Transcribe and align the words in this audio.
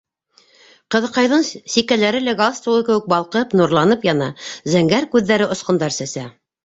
Ҡыҙыҡайҙың 0.93 1.43
сикәләре 1.49 2.21
лә 2.29 2.35
галстугы 2.41 2.81
кеүек 2.87 3.09
балҡып, 3.15 3.53
нурланып 3.61 4.09
яна, 4.09 4.31
зәңгәр 4.77 5.07
күҙҙәре 5.13 5.51
осҡондар 5.59 5.97
сәсә. 6.01 6.27